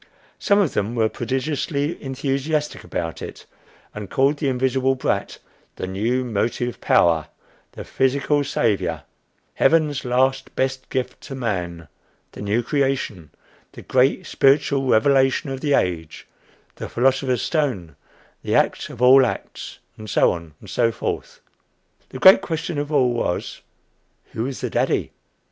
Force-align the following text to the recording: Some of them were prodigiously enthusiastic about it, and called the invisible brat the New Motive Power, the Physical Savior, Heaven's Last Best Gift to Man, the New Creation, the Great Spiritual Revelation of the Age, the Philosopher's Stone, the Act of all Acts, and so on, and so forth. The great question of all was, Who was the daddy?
Some 0.39 0.57
of 0.57 0.73
them 0.73 0.95
were 0.95 1.09
prodigiously 1.09 2.03
enthusiastic 2.03 2.83
about 2.83 3.21
it, 3.21 3.45
and 3.93 4.09
called 4.09 4.37
the 4.37 4.47
invisible 4.47 4.95
brat 4.95 5.37
the 5.75 5.85
New 5.85 6.25
Motive 6.25 6.81
Power, 6.81 7.27
the 7.73 7.83
Physical 7.85 8.43
Savior, 8.43 9.03
Heaven's 9.53 10.03
Last 10.03 10.55
Best 10.55 10.89
Gift 10.89 11.21
to 11.21 11.35
Man, 11.35 11.87
the 12.31 12.41
New 12.41 12.63
Creation, 12.63 13.29
the 13.73 13.83
Great 13.83 14.25
Spiritual 14.25 14.87
Revelation 14.87 15.51
of 15.51 15.61
the 15.61 15.75
Age, 15.75 16.25
the 16.77 16.89
Philosopher's 16.89 17.43
Stone, 17.43 17.95
the 18.41 18.55
Act 18.55 18.89
of 18.89 19.03
all 19.03 19.23
Acts, 19.23 19.77
and 19.99 20.09
so 20.09 20.31
on, 20.31 20.55
and 20.59 20.67
so 20.67 20.91
forth. 20.91 21.41
The 22.09 22.17
great 22.17 22.41
question 22.41 22.79
of 22.79 22.91
all 22.91 23.13
was, 23.13 23.61
Who 24.31 24.45
was 24.45 24.61
the 24.61 24.69
daddy? 24.71 25.11